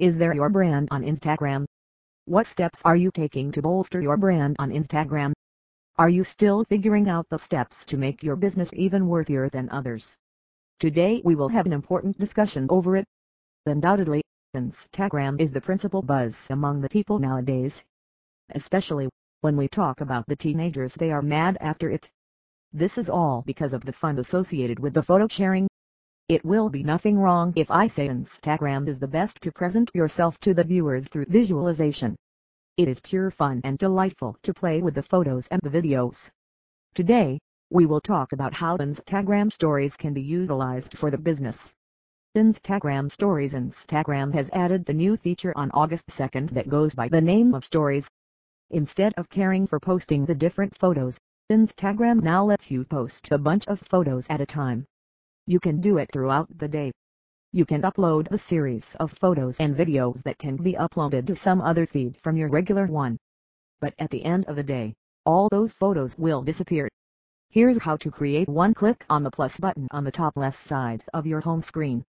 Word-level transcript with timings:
Is 0.00 0.16
there 0.16 0.34
your 0.34 0.48
brand 0.48 0.88
on 0.90 1.02
Instagram? 1.02 1.66
What 2.24 2.46
steps 2.46 2.80
are 2.86 2.96
you 2.96 3.10
taking 3.10 3.52
to 3.52 3.60
bolster 3.60 4.00
your 4.00 4.16
brand 4.16 4.56
on 4.58 4.70
Instagram? 4.70 5.34
Are 5.98 6.08
you 6.08 6.24
still 6.24 6.64
figuring 6.64 7.06
out 7.10 7.28
the 7.28 7.38
steps 7.38 7.84
to 7.84 7.98
make 7.98 8.22
your 8.22 8.34
business 8.34 8.70
even 8.72 9.08
worthier 9.08 9.50
than 9.50 9.68
others? 9.68 10.16
Today 10.78 11.20
we 11.22 11.34
will 11.34 11.50
have 11.50 11.66
an 11.66 11.74
important 11.74 12.18
discussion 12.18 12.66
over 12.70 12.96
it. 12.96 13.04
Undoubtedly, 13.66 14.22
Instagram 14.56 15.38
is 15.38 15.52
the 15.52 15.60
principal 15.60 16.00
buzz 16.00 16.46
among 16.48 16.80
the 16.80 16.88
people 16.88 17.18
nowadays. 17.18 17.84
Especially, 18.54 19.10
when 19.42 19.54
we 19.54 19.68
talk 19.68 20.00
about 20.00 20.24
the 20.28 20.36
teenagers 20.36 20.94
they 20.94 21.10
are 21.10 21.20
mad 21.20 21.58
after 21.60 21.90
it. 21.90 22.08
This 22.72 22.96
is 22.96 23.10
all 23.10 23.42
because 23.44 23.74
of 23.74 23.84
the 23.84 23.92
fun 23.92 24.18
associated 24.18 24.78
with 24.78 24.94
the 24.94 25.02
photo 25.02 25.28
sharing. 25.28 25.68
It 26.30 26.44
will 26.44 26.68
be 26.68 26.84
nothing 26.84 27.18
wrong 27.18 27.52
if 27.56 27.72
I 27.72 27.88
say 27.88 28.08
Instagram 28.08 28.86
is 28.86 29.00
the 29.00 29.08
best 29.08 29.40
to 29.40 29.50
present 29.50 29.90
yourself 29.94 30.38
to 30.42 30.54
the 30.54 30.62
viewers 30.62 31.08
through 31.08 31.24
visualization. 31.24 32.14
It 32.76 32.86
is 32.86 33.00
pure 33.00 33.32
fun 33.32 33.60
and 33.64 33.76
delightful 33.76 34.36
to 34.44 34.54
play 34.54 34.80
with 34.80 34.94
the 34.94 35.02
photos 35.02 35.48
and 35.48 35.60
the 35.60 35.70
videos. 35.70 36.30
Today, 36.94 37.40
we 37.70 37.84
will 37.84 38.00
talk 38.00 38.30
about 38.30 38.54
how 38.54 38.76
Instagram 38.76 39.50
stories 39.50 39.96
can 39.96 40.14
be 40.14 40.22
utilized 40.22 40.96
for 40.96 41.10
the 41.10 41.18
business. 41.18 41.72
Instagram 42.36 43.10
Stories 43.10 43.54
Instagram 43.54 44.32
has 44.32 44.50
added 44.52 44.84
the 44.84 44.94
new 44.94 45.16
feature 45.16 45.52
on 45.56 45.72
August 45.72 46.06
2nd 46.06 46.50
that 46.50 46.68
goes 46.68 46.94
by 46.94 47.08
the 47.08 47.20
name 47.20 47.54
of 47.54 47.64
Stories. 47.64 48.08
Instead 48.70 49.12
of 49.16 49.28
caring 49.30 49.66
for 49.66 49.80
posting 49.80 50.26
the 50.26 50.36
different 50.36 50.78
photos, 50.78 51.18
Instagram 51.50 52.22
now 52.22 52.44
lets 52.44 52.70
you 52.70 52.84
post 52.84 53.26
a 53.32 53.38
bunch 53.38 53.66
of 53.66 53.80
photos 53.80 54.30
at 54.30 54.40
a 54.40 54.46
time. 54.46 54.86
You 55.50 55.58
can 55.58 55.80
do 55.80 55.98
it 55.98 56.12
throughout 56.12 56.46
the 56.56 56.68
day, 56.68 56.92
you 57.50 57.64
can 57.66 57.82
upload 57.82 58.30
a 58.30 58.38
series 58.38 58.94
of 59.00 59.10
photos 59.10 59.58
and 59.58 59.74
videos 59.74 60.22
that 60.22 60.38
can 60.38 60.54
be 60.54 60.74
uploaded 60.74 61.26
to 61.26 61.34
some 61.34 61.60
other 61.60 61.86
feed 61.86 62.16
from 62.18 62.36
your 62.36 62.48
regular 62.48 62.86
one. 62.86 63.18
But 63.80 63.94
at 63.98 64.10
the 64.10 64.24
end 64.24 64.44
of 64.44 64.54
the 64.54 64.62
day, 64.62 64.94
all 65.26 65.48
those 65.48 65.72
photos 65.72 66.16
will 66.16 66.42
disappear. 66.42 66.88
Here's 67.48 67.82
how 67.82 67.96
to 67.96 68.12
create 68.12 68.48
one 68.48 68.74
click 68.74 69.04
on 69.10 69.24
the 69.24 69.30
plus 69.32 69.58
button 69.58 69.88
on 69.90 70.04
the 70.04 70.12
top 70.12 70.36
left 70.36 70.60
side 70.60 71.02
of 71.12 71.26
your 71.26 71.40
home 71.40 71.62
screen. 71.62 72.04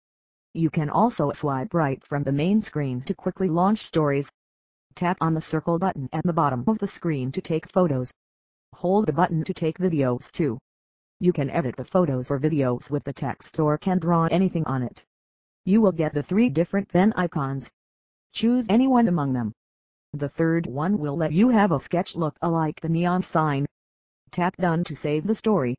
You 0.54 0.70
can 0.70 0.92
also 0.92 1.32
swipe 1.32 1.74
right 1.74 2.00
from 2.04 2.22
the 2.22 2.32
main 2.32 2.62
screen 2.62 3.02
to 3.06 3.16
quickly 3.16 3.50
launch 3.50 3.80
stories. 3.80 4.30
Tap 4.94 5.18
on 5.20 5.34
the 5.34 5.42
circle 5.42 5.80
button 5.80 6.10
at 6.14 6.24
the 6.26 6.32
bottom 6.32 6.64
of 6.68 6.78
the 6.78 6.86
screen 6.86 7.32
to 7.32 7.42
take 7.42 7.72
photos. 7.72 8.14
Hold 8.76 9.08
the 9.08 9.14
button 9.14 9.44
to 9.46 9.54
take 9.56 9.80
videos 9.80 10.30
too. 10.32 10.60
You 11.22 11.32
can 11.32 11.50
edit 11.50 11.78
the 11.78 11.86
photos 11.86 12.30
or 12.30 12.38
videos 12.38 12.92
with 12.92 13.06
the 13.06 13.14
text 13.14 13.62
or 13.62 13.78
can 13.78 14.00
draw 14.00 14.26
anything 14.26 14.66
on 14.66 14.84
it 14.84 15.06
you 15.64 15.80
will 15.80 15.92
get 15.92 16.12
the 16.12 16.24
three 16.24 16.50
different 16.50 16.90
pen 16.90 17.14
icons. 17.16 17.72
Choose 18.34 18.66
any 18.68 18.88
one 18.88 19.08
among 19.08 19.34
them. 19.34 19.54
The 20.14 20.30
third 20.30 20.66
one 20.66 20.98
will 20.98 21.16
let 21.16 21.34
you 21.34 21.50
have 21.50 21.72
a 21.72 21.80
sketch 21.80 22.16
look 22.16 22.36
alike 22.42 22.82
the 22.82 22.90
neon 22.90 23.22
sign. 23.22 23.68
Tap 24.32 24.58
Done 24.58 24.84
to 24.86 24.96
save 24.96 25.28
the 25.28 25.36
story. 25.36 25.76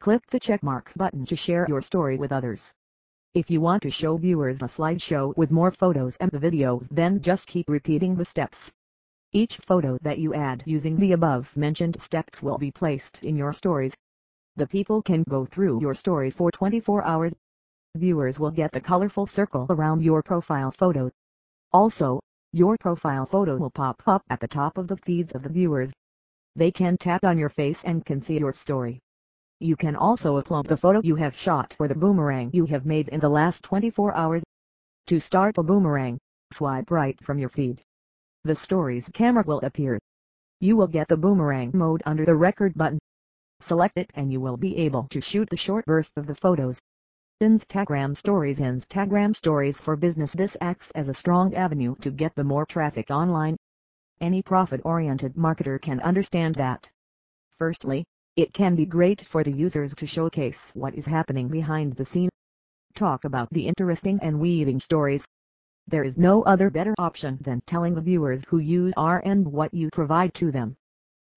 Click 0.00 0.26
the 0.26 0.40
checkmark 0.40 0.88
button 0.96 1.24
to 1.26 1.36
share 1.36 1.66
your 1.68 1.80
story 1.80 2.16
with 2.18 2.32
others. 2.32 2.74
If 3.32 3.48
you 3.48 3.60
want 3.60 3.84
to 3.84 3.90
show 3.90 4.16
viewers 4.16 4.56
a 4.56 4.66
slideshow 4.66 5.36
with 5.36 5.52
more 5.52 5.70
photos 5.70 6.16
and 6.16 6.32
the 6.32 6.40
videos 6.40 6.88
then 6.90 7.20
just 7.20 7.46
keep 7.46 7.68
repeating 7.70 8.16
the 8.16 8.24
steps. 8.24 8.72
Each 9.30 9.56
photo 9.58 9.98
that 10.02 10.18
you 10.18 10.34
add 10.34 10.64
using 10.66 10.96
the 10.96 11.12
above 11.12 11.56
mentioned 11.56 12.02
steps 12.02 12.42
will 12.42 12.58
be 12.58 12.72
placed 12.72 13.22
in 13.22 13.36
your 13.36 13.52
stories. 13.52 13.96
The 14.56 14.66
people 14.66 15.02
can 15.02 15.24
go 15.28 15.44
through 15.44 15.80
your 15.80 15.94
story 15.94 16.30
for 16.30 16.50
24 16.50 17.04
hours 17.04 17.32
Viewers 17.94 18.40
will 18.40 18.50
get 18.50 18.72
the 18.72 18.80
colorful 18.80 19.26
circle 19.26 19.66
around 19.68 20.02
your 20.02 20.22
profile 20.22 20.70
photo. 20.70 21.10
Also, 21.74 22.20
your 22.50 22.78
profile 22.78 23.26
photo 23.26 23.58
will 23.58 23.70
pop 23.70 24.02
up 24.06 24.22
at 24.30 24.40
the 24.40 24.48
top 24.48 24.78
of 24.78 24.88
the 24.88 24.96
feeds 24.96 25.34
of 25.34 25.42
the 25.42 25.50
viewers. 25.50 25.92
They 26.56 26.70
can 26.70 26.96
tap 26.96 27.22
on 27.22 27.36
your 27.36 27.50
face 27.50 27.84
and 27.84 28.02
can 28.02 28.22
see 28.22 28.38
your 28.38 28.54
story. 28.54 28.98
You 29.60 29.76
can 29.76 29.94
also 29.94 30.40
upload 30.40 30.68
the 30.68 30.76
photo 30.78 31.02
you 31.02 31.16
have 31.16 31.36
shot 31.36 31.76
or 31.78 31.86
the 31.86 31.94
boomerang 31.94 32.48
you 32.54 32.64
have 32.64 32.86
made 32.86 33.08
in 33.08 33.20
the 33.20 33.28
last 33.28 33.62
24 33.62 34.14
hours. 34.14 34.42
To 35.08 35.20
start 35.20 35.58
a 35.58 35.62
boomerang, 35.62 36.18
swipe 36.50 36.90
right 36.90 37.22
from 37.22 37.38
your 37.38 37.50
feed. 37.50 37.82
The 38.44 38.54
story's 38.54 39.06
camera 39.12 39.44
will 39.46 39.60
appear. 39.60 39.98
You 40.60 40.78
will 40.78 40.88
get 40.88 41.08
the 41.08 41.18
boomerang 41.18 41.72
mode 41.74 42.02
under 42.06 42.24
the 42.24 42.36
record 42.36 42.72
button. 42.72 42.98
Select 43.62 43.96
it 43.96 44.10
and 44.14 44.32
you 44.32 44.40
will 44.40 44.56
be 44.56 44.76
able 44.76 45.06
to 45.10 45.20
shoot 45.20 45.48
the 45.48 45.56
short 45.56 45.84
burst 45.86 46.12
of 46.16 46.26
the 46.26 46.34
photos. 46.34 46.80
Instagram 47.40 48.16
Stories 48.16 48.58
Instagram 48.58 49.36
Stories 49.36 49.80
for 49.80 49.94
Business 49.94 50.32
This 50.32 50.56
acts 50.60 50.90
as 50.96 51.06
a 51.06 51.14
strong 51.14 51.54
avenue 51.54 51.94
to 52.00 52.10
get 52.10 52.34
the 52.34 52.42
more 52.42 52.66
traffic 52.66 53.08
online. 53.08 53.56
Any 54.20 54.42
profit-oriented 54.42 55.34
marketer 55.34 55.80
can 55.80 56.00
understand 56.00 56.56
that. 56.56 56.90
Firstly, 57.56 58.04
it 58.34 58.52
can 58.52 58.74
be 58.74 58.84
great 58.84 59.20
for 59.20 59.44
the 59.44 59.52
users 59.52 59.94
to 59.94 60.06
showcase 60.06 60.72
what 60.74 60.96
is 60.96 61.06
happening 61.06 61.46
behind 61.46 61.94
the 61.94 62.04
scene. 62.04 62.30
Talk 62.96 63.24
about 63.24 63.48
the 63.50 63.68
interesting 63.68 64.18
and 64.22 64.40
weaving 64.40 64.80
stories. 64.80 65.24
There 65.86 66.02
is 66.02 66.18
no 66.18 66.42
other 66.42 66.68
better 66.68 66.94
option 66.98 67.38
than 67.40 67.62
telling 67.64 67.94
the 67.94 68.00
viewers 68.00 68.42
who 68.48 68.58
you 68.58 68.92
are 68.96 69.22
and 69.24 69.46
what 69.46 69.72
you 69.72 69.88
provide 69.92 70.34
to 70.34 70.50
them. 70.50 70.76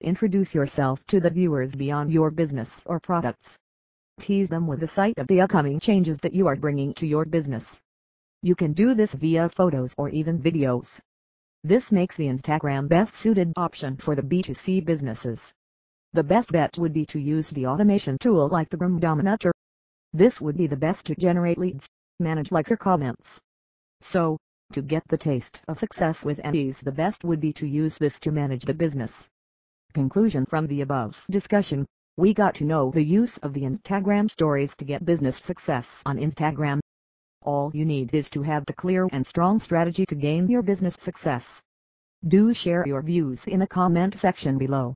Introduce 0.06 0.56
yourself 0.56 1.06
to 1.08 1.20
the 1.20 1.30
viewers 1.30 1.74
beyond 1.74 2.14
your 2.14 2.32
business 2.32 2.82
or 2.86 3.02
products 3.02 3.58
tease 4.20 4.50
them 4.50 4.66
with 4.68 4.80
the 4.80 4.88
sight 4.88 5.18
of 5.18 5.28
the 5.28 5.42
upcoming 5.42 5.80
changes 5.80 6.20
that 6.20 6.34
you 6.34 6.48
are 6.48 6.56
bringing 6.56 6.94
to 6.94 7.08
your 7.08 7.26
business. 7.26 7.82
You 8.42 8.56
can 8.56 8.74
do 8.74 8.94
this 8.94 9.14
via 9.14 9.50
photos 9.50 9.94
or 9.98 10.10
even 10.10 10.40
videos. 10.40 11.00
This 11.64 11.92
makes 11.92 12.16
the 12.16 12.28
Instagram 12.28 12.88
best 12.88 13.14
suited 13.16 13.52
option 13.58 13.98
for 13.98 14.16
the 14.16 14.22
B2C 14.22 14.86
businesses. 14.86 15.52
The 16.14 16.24
best 16.24 16.52
bet 16.52 16.78
would 16.78 16.94
be 16.94 17.06
to 17.08 17.20
use 17.20 17.50
the 17.50 17.66
automation 17.66 18.18
tool 18.20 18.48
like 18.48 18.70
the 18.70 18.78
Gram 18.78 19.00
Dominator. 19.00 19.52
This 20.14 20.40
would 20.40 20.56
be 20.56 20.68
the 20.68 20.78
best 20.78 21.08
to 21.08 21.16
generate 21.16 21.58
leads, 21.58 21.90
manage 22.20 22.52
likes 22.52 22.72
or 22.72 22.78
comments. 22.78 23.40
So, 24.02 24.38
to 24.72 24.82
get 24.82 25.04
the 25.08 25.18
taste 25.18 25.62
of 25.68 25.80
success 25.80 26.24
with 26.24 26.40
ease 26.54 26.80
the 26.80 26.92
best 26.92 27.24
would 27.24 27.42
be 27.42 27.52
to 27.54 27.68
use 27.68 27.98
this 27.98 28.20
to 28.20 28.32
manage 28.32 28.66
the 28.66 28.74
business. 28.74 29.28
Conclusion 29.96 30.46
from 30.46 30.68
the 30.68 30.82
above 30.82 31.16
discussion 31.32 31.86
we 32.18 32.34
got 32.34 32.54
to 32.56 32.66
know 32.66 32.92
the 32.92 33.02
use 33.02 33.38
of 33.38 33.54
the 33.54 33.62
Instagram 33.62 34.30
stories 34.30 34.76
to 34.76 34.84
get 34.84 35.06
business 35.06 35.38
success 35.38 36.02
on 36.06 36.18
Instagram. 36.18 36.82
All 37.44 37.72
you 37.74 37.86
need 37.86 38.14
is 38.14 38.30
to 38.32 38.42
have 38.42 38.66
the 38.66 38.74
clear 38.74 39.08
and 39.14 39.26
strong 39.26 39.58
strategy 39.58 40.06
to 40.08 40.16
gain 40.16 40.50
your 40.50 40.64
business 40.64 40.98
success. 41.00 41.62
Do 42.28 42.54
share 42.54 42.86
your 42.86 43.02
views 43.04 43.48
in 43.48 43.62
the 43.62 43.68
comment 43.68 44.18
section 44.18 44.58
below. 44.58 44.96